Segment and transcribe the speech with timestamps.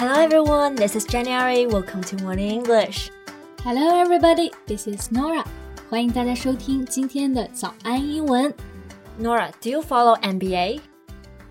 [0.00, 1.66] Hello everyone, this is January.
[1.66, 3.10] Welcome to Morning English.
[3.62, 5.44] Hello everybody, this is Nora.
[5.88, 8.52] 欢迎大家收听今天的早安英文。
[9.20, 10.80] Nora, do you follow NBA?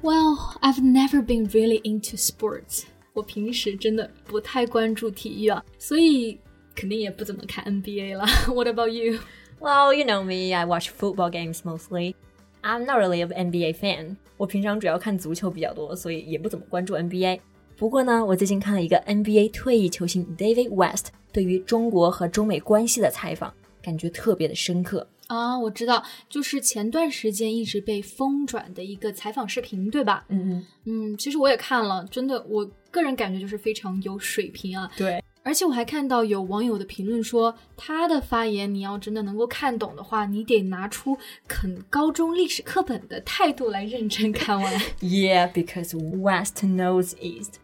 [0.02, 2.84] Well, I've never been really into sports.
[3.14, 6.39] 我平时真的不太关注体育啊，所以
[6.75, 8.25] 肯定也不怎么看 NBA 啦。
[8.48, 9.20] What about you?
[9.59, 12.16] Well, you know me, I watch football games mostly.
[12.62, 14.18] I'm not really an NBA fan.
[14.38, 17.40] 我平常主要看足球比较多，所以也不怎么关注 NBA。
[17.80, 25.59] 不过呢，我最近看了一个 NBA 退役球星 David West 对于中国和中美关系的采访，感觉特别的深刻啊。
[25.59, 30.27] 我知道，就是前段时间一直被疯转的一个采访视频，对吧？
[30.29, 34.91] 嗯嗯嗯，其实我也看了，真的，我个人感觉就是非常有水平啊。
[34.99, 35.24] 对。
[35.43, 41.16] 而且我还看到有网友的评论说，他的发言你要真的能够看懂的话，你得拿出
[41.49, 44.71] 啃高中历史课本的态度来认真看完。
[45.01, 47.55] Yeah, because West knows East.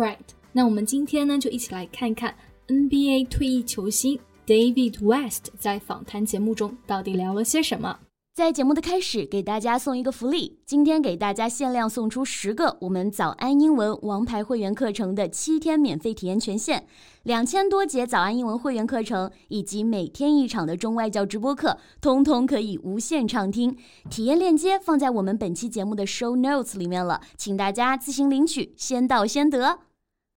[0.00, 0.16] Right.
[0.52, 2.34] 那我们今天呢，就一起来看看
[2.68, 7.98] NBA 退役球星 David West 在访谈节目中到底聊了些什么。
[8.32, 10.58] 在节目的开始，给大家送一个福利。
[10.64, 16.86] 今天给大家限量送出十个我们早安英文王牌会员课程的七天免费体验权限，
[17.24, 23.76] 两千多节早安英文会员课程以及每天一场的中外教直播课，通通可以无限畅听。
[24.08, 29.89] 体验链接放在我们本期节目的 show notes 里面了，请大家自行领取，先到先得。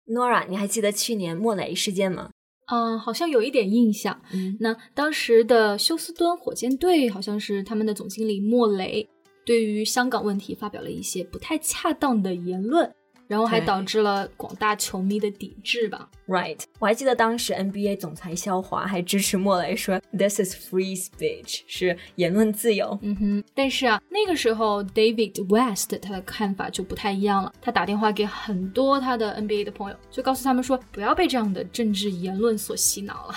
[0.06, 2.30] Nora，你还记得去年莫雷事件吗？
[2.66, 4.20] 嗯，好像有一点印象。
[4.32, 9.08] 嗯那当时的休斯敦火箭队好像是他们的总经理莫雷，
[9.44, 12.94] 对于香港问题发表了一些不太恰当的言论。
[13.26, 16.08] 然后还导致了广大球迷的抵制吧。
[16.26, 22.98] Right，我还记得当时 NBA 总裁肖华还支持莫雷说，This is free speech，是言论自由。
[23.02, 27.52] 嗯哼，但是啊，那个时候 David West 他的看法就不太一样了。
[27.60, 33.34] 他打电话给很多他的 NBA 的朋友，就告诉他们说，不要被这样的政治言论所洗脑了。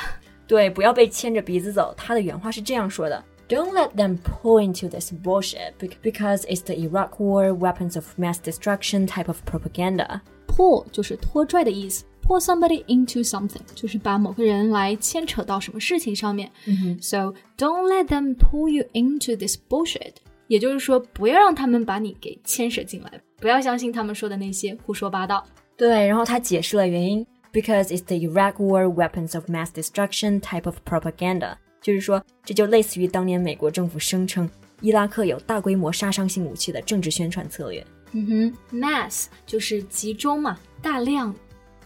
[0.47, 1.93] 对，不要被牵着鼻子走。
[1.97, 3.21] 他的原话是这样说的。
[3.48, 9.06] Don't let them pull into this bullshit because it's the Iraq War weapons of mass destruction
[9.06, 10.20] type of propaganda.
[10.46, 16.50] Pull 就是拖拽的意思，pull somebody into something 就是把某个人来牵扯到什么事情上面。
[16.64, 17.02] Mm -hmm.
[17.02, 20.14] So don't let them pull you into this bullshit，
[20.46, 25.44] 也就是说不要让他们把你给牵扯进来，不要相信他们说的那些胡说八道。
[25.76, 31.56] 对，然后他解释了原因，because it's the Iraq War weapons of mass destruction type of propaganda。
[31.81, 34.49] 就是说，这就类似于当年美国政府声称
[34.81, 37.85] 伊拉克有大规模杀伤性武器的政治宣传策略。
[38.11, 41.35] 嗯哼，mass 就是集中嘛，大量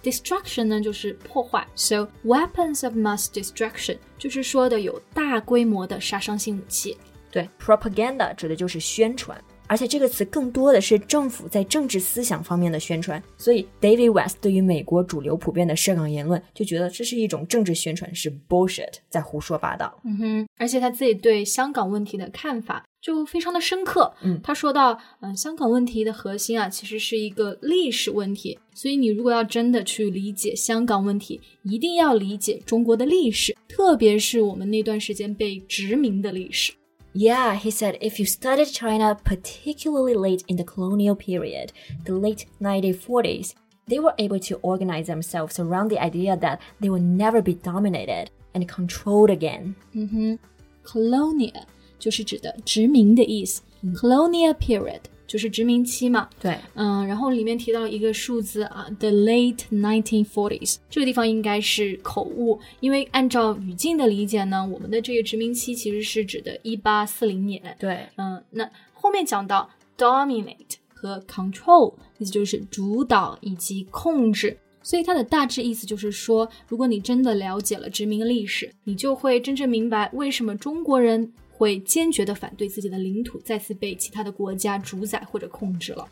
[0.03, 1.65] ；destruction 呢就是破坏。
[1.75, 6.97] So weapons of mass destruction 就是说的有大规模的杀伤性武器。
[7.31, 9.41] 对，propaganda 指的就是宣传。
[9.71, 19.97] 而且这个词更多的是政府在政治思想方面的宣传，所以 David West 对于美国主流普遍的涉港言论就觉得这是一种政治宣传，是 bullshit，在胡说八道。
[20.03, 24.13] 嗯哼，而且他自己对香港问题的看法就非常的深刻。
[24.23, 36.73] 嗯，他说到，嗯，香港问题的核心啊，其实是一个历史问题，所以你如果要真的去理解香港问题，一定要理解中国的历史，特别是我们那段时间被殖民的历史。
[37.12, 41.72] Yeah, he said if you studied China particularly late in the colonial period,
[42.04, 43.54] the late 1940s,
[43.88, 48.30] they were able to organize themselves around the idea that they would never be dominated
[48.54, 49.74] and controlled again.
[49.92, 50.38] 嗯哼，
[50.84, 51.64] colonial
[51.98, 53.62] 就是指的殖民的意思。
[53.94, 55.00] colonial period
[55.31, 81.31] 就是殖民期嘛，对，嗯，然后里面提到一个数字啊，the late 1940s，这个地方应该是口误，因为按照语境的理解呢，我们的这个殖民期其实是指的1840年，对，嗯，那后面讲到 dominate 和 control，意思就是主导以及控制，所以它的大致意思就是说，如果你真的了解了殖民历史，你就会真正明白为什么中国人。
[81.61, 86.07] 会坚决的反对自己的领土再次被其他的国家主宰或者控制了。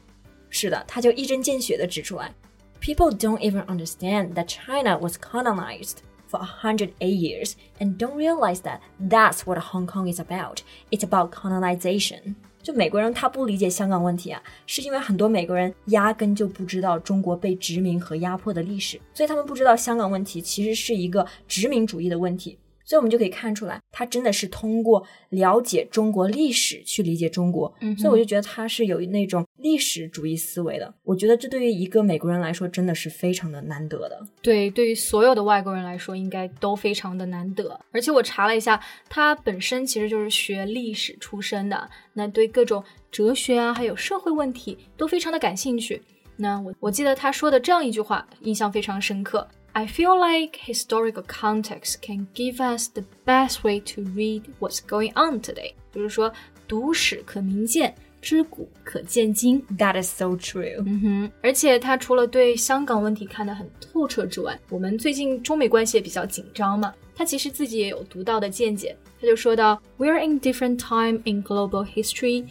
[0.51, 2.31] 是的，他就一针见血的指出来
[2.79, 5.95] ，People don't even understand that China was colonized
[6.29, 10.57] for 108 years and don't realize that that's what Hong Kong is about.
[10.91, 12.35] It's about colonization.
[12.61, 22.55] 就美国人他不理解香港问题啊，是因为很多美国人压根就不知道中国被殖民和压迫的历史，所以他们不知道香港问题其实是一个殖民主义的问题。
[22.89, 27.71] 所以我们就可以看出来，他真的是通过了解中国历史去理解中国。
[27.81, 30.91] 嗯，所以我就觉得他是有那种历史主义思维的。
[31.03, 34.19] 我觉得这对于一个美国人来说，真的是非常的难得的。
[34.41, 37.79] 对，对于所有的外国人来说，应该都非常的难得。
[37.91, 46.01] 而且我查了一下，他本身其实就是学历史出身的，那对各种哲学啊，还有社会问题都非常的感兴趣。
[46.35, 49.47] 那我我记得他说的这样一句话，印象非常深刻。
[49.78, 55.40] I feel like historical context can give us the best way to read what's going on
[55.40, 55.72] today。
[55.92, 56.32] 就是说，
[56.68, 57.92] 读史可明鉴，
[58.22, 59.60] 知古可鉴今。
[59.76, 60.82] That is so true.
[60.86, 68.96] 嗯哼，而且他除了对香港问题看得很透彻之外，我们最近中美关系也比较紧张嘛，他其实自己也有独到的见解。
[69.20, 72.44] 他就说到，We are in different time in global history.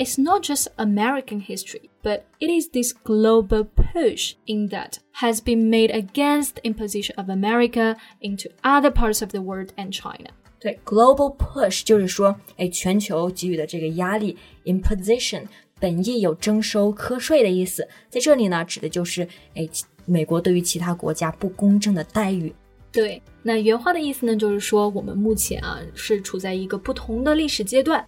[0.00, 5.70] It's not just American history, but it is this global push in that has been
[5.70, 10.30] made against the imposition of America into other parts of the world and China.
[10.60, 15.44] 对，global push 就是说，哎，全球给予的这个压力，imposition
[15.80, 19.66] 本意有征收、课税的意思，在这里呢，指的就是哎，
[20.04, 22.54] 美国对于其他国家不公正的待遇。
[22.92, 28.06] 对，那原话的意思呢，就是说我们目前啊是处在一个不同的历史阶段，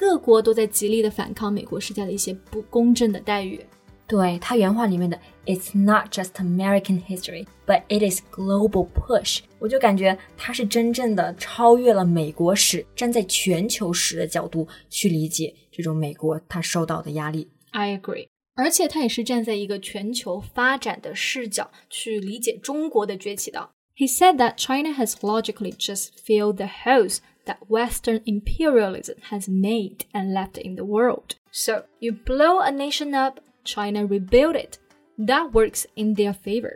[0.00, 3.60] 各国都在极力的反抗美国施加的一些不公正的待遇。
[4.06, 17.48] 对他原话里面的 "It's not just American history, but it is global push"，我就感觉他是真正的超越了美国史，站在全球史的角度去理解这种美国他受到的压力。
[17.72, 23.68] I agree，而且他也是站在一个全球发展的视角去理解中国的崛起的。
[23.94, 30.33] He said that China has logically just filled the holes that Western imperialism has made and
[30.33, 31.35] left in the world.
[31.51, 34.77] So you blow a nation up, China rebuild it.
[35.17, 36.75] That works in their favor.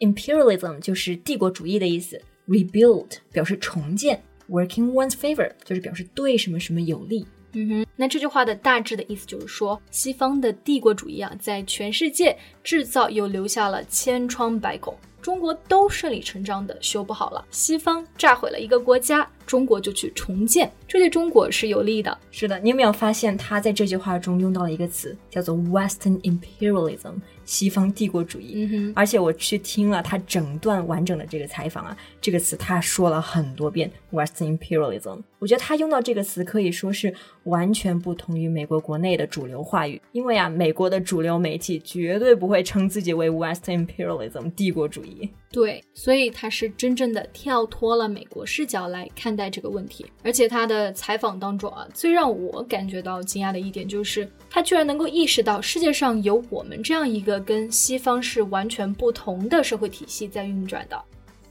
[0.00, 7.26] Imperialism 就是帝国主义的意思，rebuild 表示重建，work in one's favor 就是表示对什么什么有利。
[7.52, 17.44] 嗯哼，那这句话的大致的意思就是说，西方的帝国主义啊，在全世界制造又留下了千疮百孔，中国都顺理成章的修补好了。
[17.50, 22.17] 西方炸毁了一个国家， 中国就去重建，这对中国是有利的。
[22.31, 28.53] 是的，你有没有发现他在这句话中用到了一个词，叫做 Western imperialism，西方帝国主义。
[28.55, 35.21] 嗯哼，而且我去听了他整段完整的这个采访啊，这个词他说了很多遍 Western imperialism。
[35.39, 37.13] 我觉得他用到这个词可以说是
[37.43, 45.29] 完全不同于美国国内的主流话语，因为啊，美国的主流媒体绝对不会称自己为 Western imperialism 帝国主义。
[45.51, 50.06] 对，所以他是真正的跳脱了美国视角来看待这个问题。
[50.22, 61.00] 而且他的采访当中啊，最让我感觉到惊讶的一点就是，他居然能够意识到世界上有我们这样一个跟西方是完全不同的社会体系在运转的。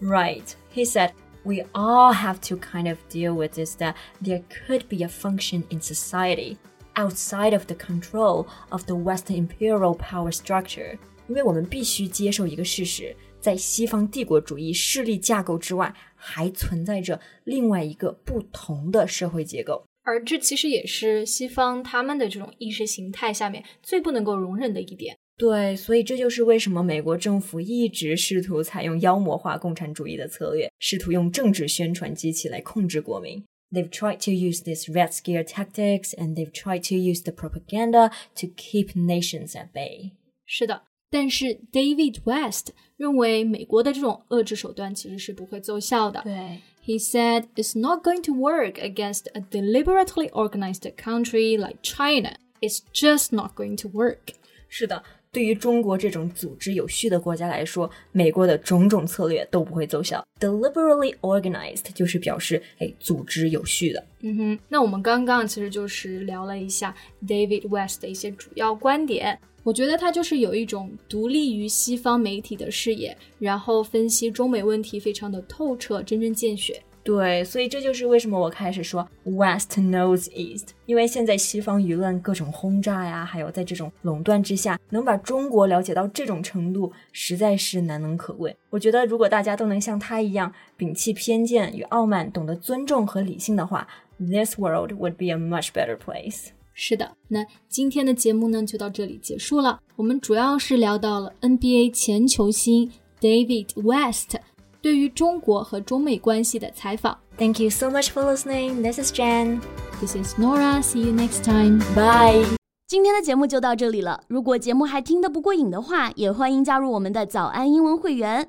[0.01, 0.43] Right.
[0.73, 1.11] He said,
[1.43, 5.63] We all have to kind of deal with this that there could be a function
[5.69, 6.57] in society
[6.97, 10.97] outside of the control of the Western imperial power structure.
[11.29, 19.84] 因为我们必须接受一个事实， 在西方帝国主义势力架构之外，还存在着另外一个不同的社会结构。
[20.04, 25.16] 而这其实也是西方他们的这种意识形态下面最不能够容忍的一点。
[25.36, 33.42] 对，所以这就是为什么美国政府一直试图采用妖魔化共产主义的策略，试图用政治宣传机器来控制国民。
[33.72, 38.48] They've tried to use these red scare tactics and they've tried to use the propaganda to
[38.48, 40.12] keep nations at bay.
[40.44, 46.21] 是的，但是 David West 认为美国的这种遏制手段其实是不会奏效的。
[46.23, 52.35] 对， He said it's not going to work against a deliberately organized country like China.
[52.59, 54.33] It's just not going to work.
[54.67, 55.03] 是的，
[55.34, 60.22] 对于中国这种组织有序的国家来说，美国的种种策略都不会奏效。
[60.38, 64.06] Deliberately organized 就是表示哎组织有序的。
[64.20, 66.94] 嗯哼，那我们刚刚其实就是聊了一下
[67.26, 69.38] David West 的一些主要观点。
[69.62, 76.82] 我觉得他就是有一种独立于西方媒体的视野，然后分析中美问题非常的透彻，针针见血。
[77.04, 88.56] 对，所以这就是为什么我开始说 West knows East，因为现在西方舆论各种轰炸呀，还有在这种垄断之下，能把中国了解到这种程度，实在是难能可贵。
[88.70, 96.50] 我觉得如果大家都能像他一样摒弃偏见与傲慢，懂得尊重和理性的话，This world would be a much better place。
[96.72, 99.80] 是的，那今天的节目呢就到这里结束了。
[99.96, 102.90] 我们主要是聊到了 NBA 前球星
[103.20, 104.36] David West
[104.82, 107.16] 对于中国和中美关系的采访。
[107.38, 108.82] Thank you so much for listening.
[108.82, 109.60] This is Jen.
[110.00, 110.82] This is Nora.
[110.82, 111.78] See you next time.
[111.94, 112.44] Bye.
[112.88, 114.24] 今天的节目就到这里了。
[114.26, 118.48] 如果节目还听得不过瘾的话，也欢迎加入我们的早安英文会员。